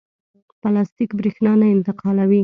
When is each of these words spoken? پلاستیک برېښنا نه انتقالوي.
پلاستیک 0.61 1.09
برېښنا 1.19 1.53
نه 1.61 1.67
انتقالوي. 1.75 2.39